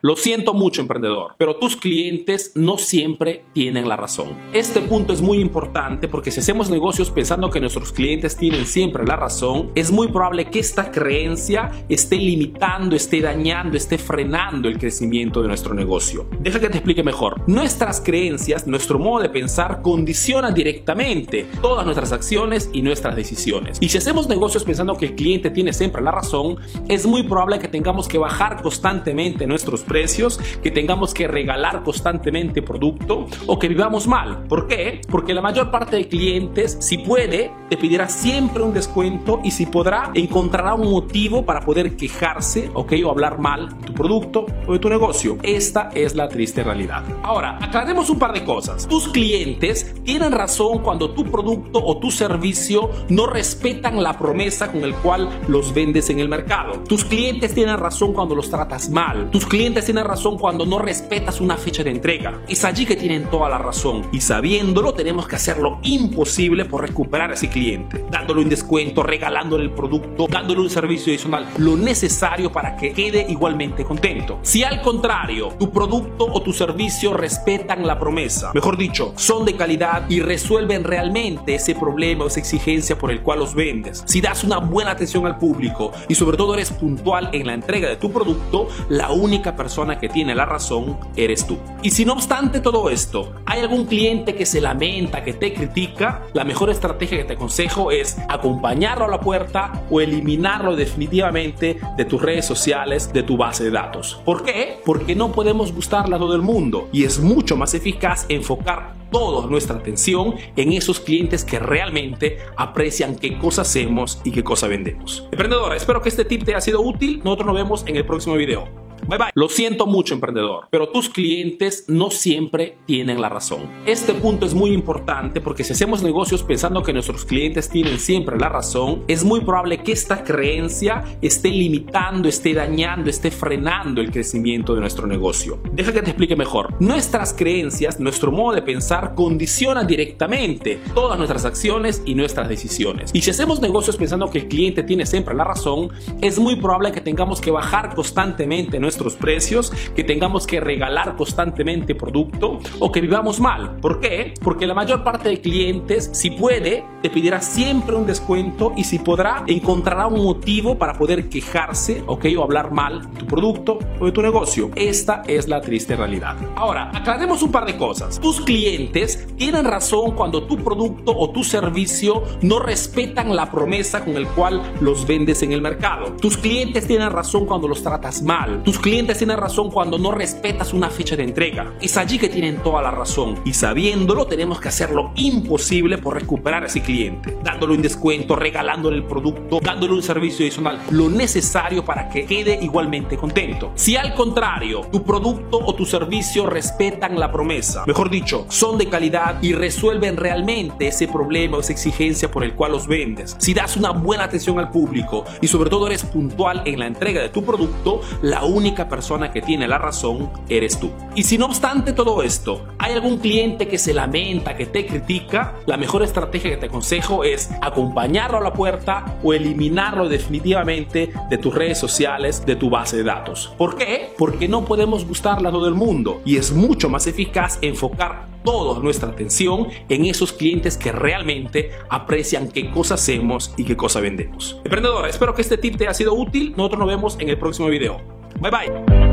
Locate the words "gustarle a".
105.70-106.18, 225.06-225.52